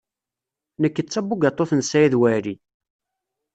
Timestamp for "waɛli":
2.19-2.55